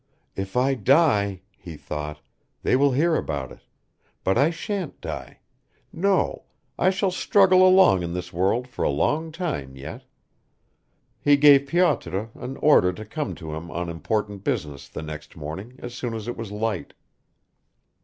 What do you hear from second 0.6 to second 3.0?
die," he thought, "they will